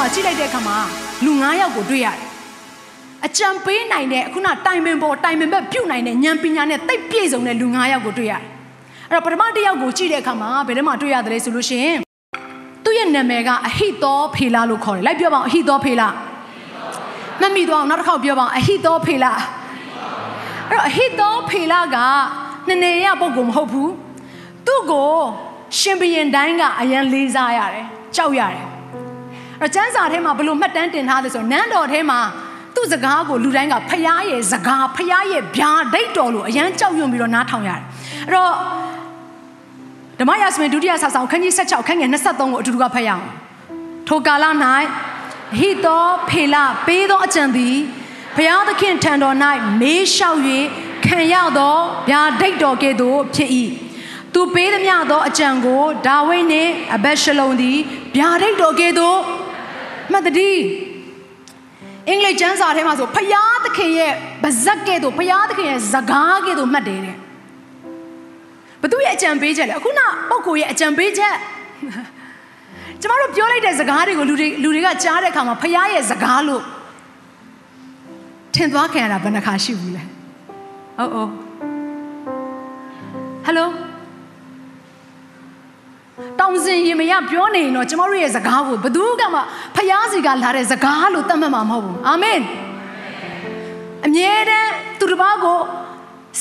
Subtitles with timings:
[0.03, 0.77] မ်းစာထဲမှာကြည့်လိုက်တဲ့အခါမှာ
[1.25, 2.29] လူ9ယောက်ကိုတွေ့ရတယ်။
[3.27, 8.43] အကြံပေးနိုင်တဲ့ခုနတိုင်ပင်ပေါ်တိုင်ပင်ဘက်ပြုတ်နိုင်တဲ့ဉာဏ်ပညာနဲ့တိတ်ပြည့်စုံတဲ့လူ9ယောက်ကိုတွေ့ရတယ်။
[9.09, 11.99] အဲ့တော့ပထမတစ်ယောက်ကိုကြည့်တဲ့အခါမှာဘယ်ထဲမှာတွေ့ရတယ်လဲဆိုလို့ရှိရင်
[12.85, 16.09] သူ့ရဲ့နာမည်ကအဟိသောဖေလာလို့ခေါ်တယ်။လိုက်ပြောပါအောင်အဟိသောဖေလာ။
[17.41, 19.33] မှတ်မိသွားအောင်နောက်တစ်ခေါက်ပြောပါအောင်အဟိသောဖေလာ။
[20.69, 21.97] အဲ့တော့အဟိသောဖေလာက
[22.69, 23.91] နည်းနည်းရပုံကမဟုတ်ဘူး။
[24.67, 25.13] သူ့ကို
[25.79, 28.82] ရှင်ဘရင်တိုင်းကအရန်လေးစားရတယ်။ကြောက်ရတယ်။အဲ့
[29.63, 32.21] တော့ကျမ်းစာထဲမှာဘယ်လိုမှတ်တမ်းတင်ထားလဲဆိုတော့နန်းတော်ထဲမှာ
[32.75, 37.81] သူ့စကားကိုလူတိုင်းကဖျားရဲ့စကားဖျားရဲ့ဗျာဒိတ်တော်လို့အရန်ကြောက်ရွံ့ပြီးတော့နားထောင်ရတယ်
[38.29, 38.53] အဲ့တော့
[40.19, 43.25] ဓမ္မရာဇဝင်ဒုတိယဆာဆောင်ခန်းကြီး16ခန်းငယ်23ကိုအတူတူကဖတ်ရအောင်
[44.09, 44.45] ထိုကာလ၌
[45.59, 47.77] ဟိသောဖေလပေးသောအကြံသည်
[48.37, 49.37] ဘုရားသခင်ထံတော်၌
[49.81, 50.41] မေးလျှောက်၍
[51.07, 51.77] ခံရသော
[52.09, 53.51] ဗျာဒိတ်တော်ကဲ့သို့ဖြစ်၏
[54.35, 57.79] သူပေးသမျှသောအကြံကိုဒါဝိဒ်နှင့်အဘက်ရှလုံသည်
[58.17, 59.19] ဗျာဒိတ်တော်ကဲ့သို့
[60.13, 60.51] မှတ်တတိ
[62.09, 64.13] အင်္ဂလိပ်ကျမ်းစာထဲမှာဆိုဖယားသခင်ရဲ့
[64.45, 67.17] ဗဇက်ကဲ့သို့ဖယားသခင်ရဲ့ဇကားကဲ့သို့မှတ်တယ်တဲ့
[68.83, 71.35] ဘသူရဲ့အကြံပေးချက်လဲအခုနပုပ်ကိုရဲ့အကြံပေးချက်
[73.01, 76.63] ကျမတို့ပြောလိုက်တဲ့ဇကားတွေကိုလူတွေလူတွေကကြားတဲ့အခါမှာဖယားရဲ့ဇကားလို့
[78.55, 80.03] ထင်သွားခံရတာဘယ်နှခါရှိဘူးလဲ
[80.97, 81.31] ဟုတ်ဟုတ်
[83.45, 83.69] ဟယ်လို
[86.41, 89.41] တောင်စင်ရင်မရပြောနေရင်တော့ကျမတို့ရဲ့စကားကိုဘယ်သူကမှ
[89.77, 92.41] ဖျားစီကလာတဲ့စကားလို့သတ်မှတ်မှာမဟုတ်ဘူးအာမင်
[94.07, 95.59] အမြဲတမ်းသူတစ်ပါးကို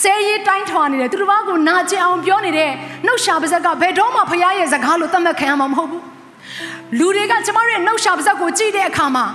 [0.02, 2.72] ဆဲရေးတိုင်းထွာနေတယ်သူတစ်ပါးကိုနာကျင်အောင်ပြောနေတဲ့
[3.06, 6.04] နှုတ်ရှာပါဇက်ကဘယ်တော့မှဖျားရဲ့စကားလို့သတ်မှတ်ခံရမှာမဟုတ်ဘူး
[6.98, 9.26] လူတွေကကျမတို့ရဲ့နှုတ်ရှာပါဇက်ကိုကြည့်တဲ့အခါမှာ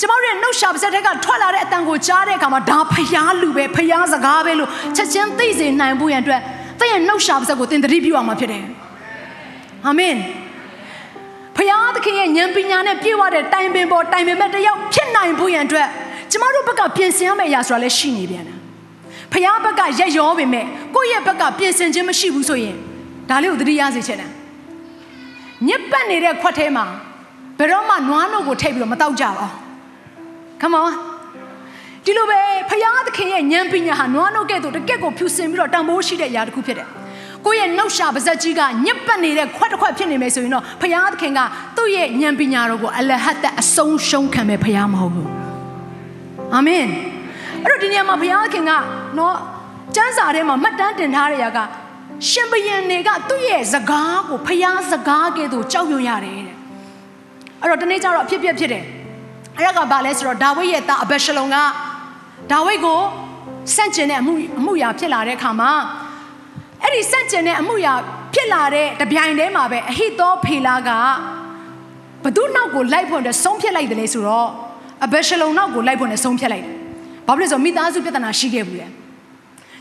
[0.00, 6.40] ကျမတို့ရဲ့နှုတ်ရှာပါဇက်တွေကထွက်လာတဲ့အတန်ကိုကြားတဲ့အခါမှာဒါဖျားလူပဲဖျားစကားပဲလို့ချက်ချင်းသိစေနိုင်ဖို့ရန်အတွက်
[6.80, 8.64] သင်ရဲ့နှုတ်ရှာပါဇက်ကိုသင်သတိပြုအောင်မှာဖြစ်တယ်
[9.86, 10.16] အာမင်
[11.56, 15.88] ဖယားသခင်ရဲ့ဉာဏ်ပညာနဲ့ပြည့်ဝတဲ့တိုင်ပင်ပေါ်တိုင်ပင်မဲ့တယောက်ဖြစ်နိုင်ဖို့ရန်အတွက်
[16.30, 18.58] ကျမတို့ဘက်ကပြင်ဆင်ရမယ့်အရာဆိုတာလည်းရှိနေပြန်တယ်
[19.32, 22.76] ဖယားဘက်ကရက်ရောပေမဲ့ကိုယ့်ရဲ့ဘက်ကပြင်ဆင်ခြင်းမရှိဘူးဆိုရင်
[23.28, 24.30] ဒါလေးကိုသတိရစေချင်တယ်
[25.66, 26.84] ညစ်ပတ်နေတဲ့ခွက်ထဲမှာ
[27.58, 29.52] ဘယ်တော့မှနွားနို့ကိုထိပ်ပြီးတော့မတောက်ကြပါဘူး
[30.60, 30.90] Come on
[32.04, 32.40] ဒီလိုပဲ
[32.70, 36.88] ဖယားသခင်ရဲ့ဉာဏ်ပညာဟာနွားနို့ကဲ့သို့တကက်ကိုဖြူစင်ပြီးတော့တန်ဖိုးရှိတဲ့အရာတစ်ခုဖြစ်တယ်
[37.46, 41.40] ကိုယ့်ရဲ့နှုတ်ရှာပါဇက်ကြီးကညစ်ပတ်နေတဲ့ခွက်တစ်ခွက်ဖြစ်နေမယ်ဆိုရင်တော့ဖယားသခင်က
[41.76, 45.30] သူ့ရဲ့ဉာဏ်ပညာတော်ကိုအလဟတ်သက်အဆုံးရှုံးခံမဲ့ဖယားမဟုတ်ဘူး
[46.54, 46.86] အာမင်
[47.62, 48.72] အဲ့တော့ဒီနေရာမှာဘုရားခင်က
[49.18, 49.36] နော်
[49.94, 51.58] ကျမ်းစာထဲမှာမှတ်တမ်းတင်ထားတဲ့ຢာက
[52.28, 56.56] ရှင်ဘရင်တွေကသူ့ရဲ့စကားကိုဖယားစကားကဲ့သို့ကြောက်ရွံ့ရတယ်တဲ့
[57.60, 58.84] အဲ့တော့တနေ့ကျတော့အဖြစ်ပြက်ဖြစ်တယ်
[59.56, 61.56] အဲ့ဒါကဘာလဲဆိုတော့ဒါဝိဒ်ရဲ့သားအဘက်ရှလုံက
[62.52, 63.00] ဒါဝိဒ်ကို
[63.74, 65.70] စန့်ကျင်တဲ့အမှုအမှုရာဖြစ်လာတဲ့အခါမှာ
[66.88, 67.94] အဲ့ဒီစန့်ကျင်တဲ့အမှုရာ
[68.34, 70.90] ဖြစ်လာတဲ့တပြိုင်တည်းမှာပဲအဟိသောဖေလာက
[72.24, 74.48] ဘသူနောက်ကိုလိုက်ဖွင့်တဲ့ဆုံးဖြတ်လိုက်တယ်လေဆိုတော့
[75.04, 76.74] အဘက်ရှလုံနောက်ကိုလိုက်ဖွင့်တဲ့ဆုံးဖြတ်လိုက်တယ်
[77.26, 78.86] ဘာဖြစ်လဲဆိုတော့မိသားစုပြဿနာရှိခဲ့ဘူးလေ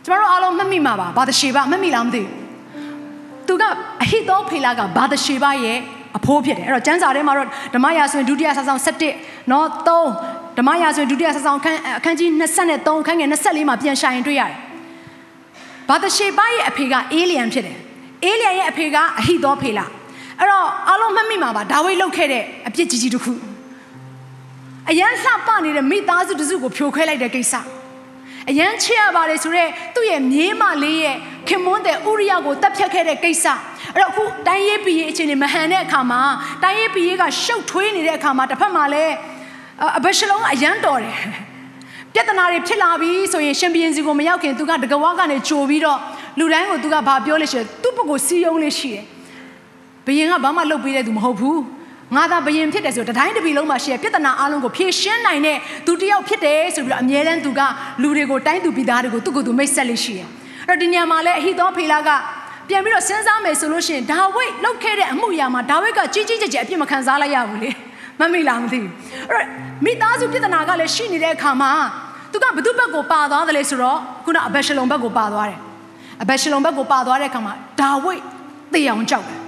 [0.03, 2.31] ကျမတို့အားလုံးမှတ်မိမှာပါဘာတရှိပါမှတ်မိလားမသိဘူး
[3.47, 3.63] သူက
[4.03, 5.77] အဟိသောဖေလာကဘာတရှိပါရဲ့
[6.17, 8.81] အဖိုးဖြစ်တယ်အဲ့တော့ကျမ်းစာထဲမှာတော့ဓမ္မရာဆိုရင်ဒုတိယဆာဆောင်
[9.15, 14.66] 7နော်3ဓမ္မရာဆိုရင်ဒုတိယဆာဆောင်အခန်းအခန်းကြီး23အခန်းငယ်24မှာပြန်ရှာရင်တွေ့ရတယ်
[15.89, 17.77] ဘာတရှိပါရဲ့အဖေကအေးလျံဖြစ်တယ်
[18.23, 19.85] အေးလျံရဲ့အဖေကအဟိသောဖေလာ
[20.39, 23.33] အဲ့တော့အားလုံးမှတ်မိမှာပါဒါဝိဒ်လုပ်ခဲ့တဲ့အပြစ်ကြီးကြီးတစ်ခု
[24.89, 27.53] အရန်လှပနေတဲ့မိသားစုတစုကိုဖြိုခွဲလိုက်တဲ့ကိစ္စ
[28.49, 31.15] အရန်ချစ်ရပါတယ်ဆိုတော့သူ့ရဲ့မြေးမလေးရဲ့
[31.47, 33.45] ခင်မွန်းတဲ့ဥရိယကိုတပ်ဖြတ်ခဲ့တဲ့ကိစ္စ
[33.93, 36.21] အဲ့တော့အခုတိုင်းရေးပြည်ရေးအခြေအနေမဟန်တဲ့အခါမှာ
[36.63, 39.13] တိုင်းရေးပြည်ရေးကရှုပ်ထွေးနေတဲ့အခါမှာတစ်ဖက်မှာလည်း
[39.97, 41.17] အဘရှလုံကအရန်တော်တယ်
[42.17, 45.99] ပြဿနာတွေဖြစ်လာပြီဆိုရင်ရှင်ဘရင်စီကိုမရောက်ခင်သူကတကဝါကနေကြိုပြီးတော့
[46.39, 49.03] လူတိုင်းကိုသူကဘာပြောလဲရှိတယ်သူ့ဘက်ကိုစီးယုံလေးရှိတယ်
[50.05, 51.61] ဘရင်ကဘာမှလုပ်ပေးတဲ့သူမဟုတ်ဘူး
[52.15, 57.61] ငါသာဘယင်ဖြစ်တယ်ဆိုတတိုင်းတစ်ပြည်လုံးမှာရှိရပြဿနာအလုံးကိုဖြေရှင်းနိုင်တဲ့သူတယောက်ဖြစ်တယ်ဆိုပြီးတော့အမြဲတမ်းသူက
[58.01, 60.27] လူတွေကိုတိုင်းသူပြည်သားတွေကိုသူ့ကိုယ်သူမိတ်ဆက်လေးရှိတယ်
[60.67, 62.09] အဲ့တော့ဒီညမှာလဲအဟိသောဖေလာက
[62.69, 67.69] ပြန်ပြီးတော့စဉ်းစားမယ်ဆိုလို့ရှိရင်ဒါဝိဒ်လောက်ခဲ့တဲ့အမှုရာမှာဒါဝိဒ်ကကြီးကြီးကျယ်ကျယ်အပြစ်မခံစားလိုက်ရဘူးလေ
[68.19, 68.91] မမိလားမသိဘူး
[69.29, 69.45] အဲ့တော့
[69.85, 71.71] မိသားစုပြဿနာကလည်းရှိနေတဲ့အခါမှာ
[72.37, 75.59] သူကဘသူ့ဘက်ကိုပါသွားတယ်လေဆိုတော့ခုနအဘက်ရှလုံဘက်ကိုပါသွားတယ်
[76.21, 78.21] အဘက်ရှလုံဘက်ကိုပါသွားတဲ့အခါမှာဒါဝိဒ်
[78.73, 79.39] သေအောင်ကြောက်တယ်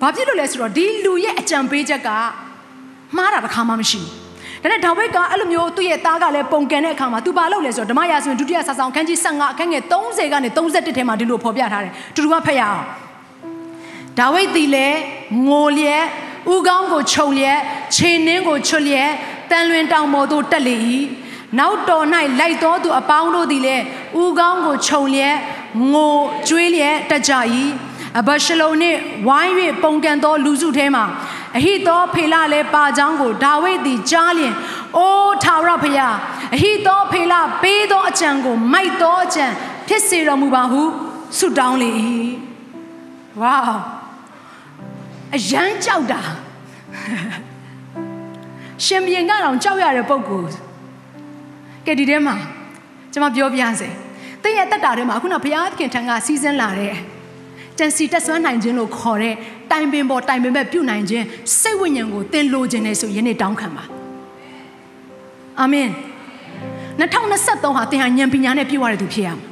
[0.00, 2.08] ဘာဖြစ်လို့လဲဆိုတော့ဒီလူရဲ့အကြံပေးချက်က
[3.16, 4.00] မှားတာတစ်ခါမှမရှိ
[4.62, 12.84] ဘူးဒါနဲ့ဒါဝိဒ်ကအဲ့လိုမျိုးသူ့ရဲ့သားကလည်းပုံကန်တဲ့အခါမှာသူဘာလုပ်လဲဆိုတော့ဓမ္မရာဇဝင်ဒုတိယဆာဆောင်ခန်းကြီး15အခန်းငယ်30ကနေ31ထဲမှာဒီလိုဖော်ပြထားတယ်တူတူကဖတ်ရအောင်
[14.18, 14.98] ဒါဝိဒ်သည်လည်း
[15.48, 16.04] ငိုလျက်
[16.54, 17.58] ဥကောင်းကိုခြုံလျက်
[17.96, 19.10] ခြေနှင်းကိုချွတ်လျက်
[19.50, 20.76] တန်လွင်တောင်ပေါ်သို့တက်လေ၏
[21.58, 22.04] နောက်တော်၌
[22.38, 23.84] လိုက်တော်သူအပေါင်းတို့သည်လည်း
[24.22, 25.36] ဥကောင်းကိုခြုံလျက်
[25.92, 26.16] ငို
[26.48, 27.32] ကြွေးလျက်တက်ကြ၏
[28.18, 29.52] အဘရှလုံနှင့်ဝိုင်း၍
[29.82, 31.04] ပုံကန်သောလူစုထဲမှာ
[31.56, 34.54] အဟိသောဖေလလည်းပါကြောင်းကိုဒါဝိဒ်သည်ကြားလျင်
[34.96, 36.14] အိုးထာဝရဖျား
[36.54, 39.46] အဟိသောဖေလပေးသောအကြံကိုမိုက်သောအကြံ
[39.88, 40.82] ဖြစ်စေတော်မူပါဟု
[41.38, 41.90] ဆုတောင်းလေ၏
[43.40, 43.58] ဝေါ
[45.34, 46.20] အယမ်းကြောက်တာ
[48.84, 50.42] ရှင်ဘီရင်ကတော့ကြောက်ရတဲ့ပုံကို
[51.86, 52.34] ကဲဒီထဲမှာ
[53.12, 53.88] ကျွန်မပြောပြစေ။
[54.42, 56.94] တင်းရဲ့တက်တာထဲမှာခုနဘုရားသခင်ထံကစီးစင်းလာတဲ့
[57.78, 59.34] ကြံစီတက်ဆွမ်းနိုင်ခြင်းလို့ခေါ်တဲ့
[59.70, 61.24] တိုင်ပင်ပေါ်တိုင်ပင်မဲ့ပြုနိုင်ခြင်း
[61.60, 63.84] စိတ်ဝိညာဉ်ကိုသင်လိုခြင်းနဲ့ဆိုယနေ့တောင်းခံပါ
[65.60, 65.88] အာမင်
[67.00, 69.49] 2023ဟာသင်ဟာဉာဏ်ပညာနဲ့ပြည့်ဝတဲ့သူဖြစ်ရမယ်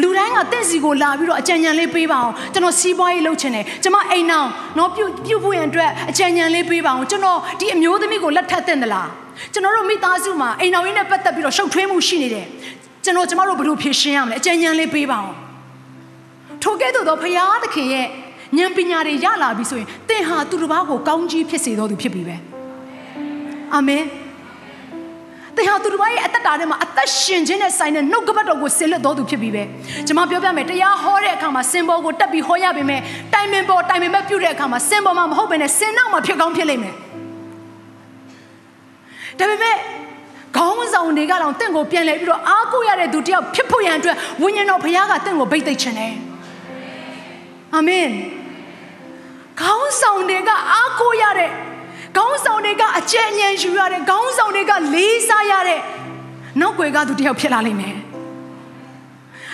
[0.00, 4.48] လူတိုင်းကတင့်စီကိုလာပြီးတော့အကြံဉာဏ်လေးပေးပါအောင်ကျွန်တော်စီးပွားရေးလုပ်ချင်တယ်ကျွန်မအိမ်နောင်
[4.78, 9.08] တော့ပြုတ်ပြုတ်ဖို့ရန်အတွက်အကြံဉာဏ်လေးပေးပါအောင်ကျွန်တော်ဒီအမျိုးသမီးကိုလက်ထပ်တင်သလား
[9.52, 12.46] ကျွန်တော်တို့မိသားစုမှာအိမ်နောင်ရင်းနဲ့ပတ်သက်ပြီးတော့ရှုပ်ထွေးမှုရှိနေတယ်
[13.04, 15.36] ကျွန်တော်ကျမတို့ဘယ်လိုဖြေရှင်းရမလဲအကြံဉာဏ်လေးပေးပါအောင်
[16.62, 18.06] ထိုကဲ့သို့သောဖရာသခင်ရဲ့
[18.56, 22.36] ဉာဏ်ပညာတွေရလာပြီဆိုရင်သင်ဟာသူတစ်ပါးကိုကောင်းကြီးဖြစ်စေတော်သူဖြစ်ပြီပဲ
[23.74, 24.02] အာမင်
[25.58, 29.62] သင်ဟာသူတစ်ပါးရဲ့အသက်တာထဲမှာအသက်ရှင်ခြင်းနဲ့ဆိုင်တဲ့နှုတ်ကပတ်တော်ကိုဆင်လက်တော်သူဖြစ်ပြီပဲ
[30.06, 33.00] ကျွန်မပြောပြမယ်တရားဟောတဲ့အခါမှာစင်ပေါ်ကိုတက်ပြီးဟောရပေမဲ့
[33.32, 36.94] တိုင်ပင်ပေါ်တိုင်ပင်မဲ့ပြုတဲ့အခါမှာစင်ပေါ်မှာမဟုတ်ဘဲနဲ့စင်နောက်မှာဖြစ်ကောင်းဖြစ်လိမ့်မယ်
[39.38, 39.76] ဒါပေမဲ့
[40.56, 46.14] ခေါင်းဆောင်တွေကတော့တင့်ကိုပြန်လဲပြီးတော့အားကိုးရတဲ့သူတယောက်ဖြစ်ဖို့ရန်အတွက်ဝိညာဉ်တော်ဘုရားကတင့်ကိုဗိတ်သိက်ခြင်းတယ်
[47.74, 48.08] အာမင်
[49.60, 51.50] ခေါင်းဆောင်တွေကအားကိုးရတဲ့
[52.16, 55.80] ခေါင်းဆောင်တွေကအကျဉ်းဉဏ်ယူရတဲ့ခေါင်းဆောင်တွေကလေးစားရတဲ့
[56.60, 57.94] နောက်ွယ်ကသူတယောက်ဖြစ်လာလိမ့်မယ်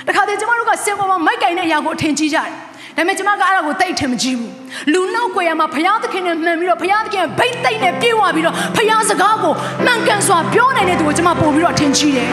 [0.08, 2.48] တခါတည်းကျမတို့ကစင်ပေါ်မှာမိုက်ကင်တဲ့အရာကိုအထင်ကြီးကြတယ်
[2.96, 4.52] ဒါပေမဲ့ကျမကအဲ့ဒါကိုတိတ်ထင်မကြည့်ဘူး
[4.92, 9.52] လူနောက်ွယ်ရမှာဘုရားသခင်နဲ့မှန်ပြီးတော့ဘုရားသခင်ဗိတ်သိမ့်နဲ့ပြေဝပြီးတော့ဘုရားစကားကို
[9.86, 12.28] မှန်ကန်စွာပြောနိုင်တဲ့သူကိုကျမပို့ပြီးတော့ထင်ကြီးတယ်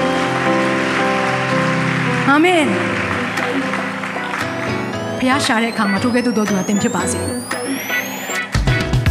[2.30, 2.66] အာမင်
[5.20, 7.20] ဘုရားရှာတဲ့အခါမှာထိုကဲ့သို့သောသူကသင်ဖြစ်ပါစေ